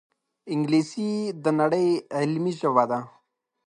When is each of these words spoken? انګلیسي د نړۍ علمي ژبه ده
انګلیسي 0.53 1.11
د 1.43 1.45
نړۍ 1.59 1.87
علمي 2.17 2.53
ژبه 2.59 2.83
ده 2.91 2.99